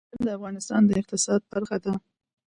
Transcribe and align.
لوگر 0.09 0.23
د 0.25 0.27
افغانستان 0.39 0.81
د 0.85 0.91
اقتصاد 1.01 1.41
برخه 1.51 1.77
ده. 1.83 1.93